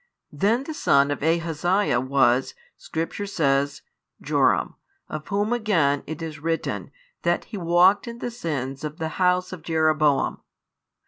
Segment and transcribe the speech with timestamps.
[0.31, 3.83] Then the son of Ahaziah was, Scripture says,
[4.19, 4.73] Joram,
[5.07, 6.89] of whom again it is written
[7.21, 10.39] that he walked in the sins of the house of Jeroboam.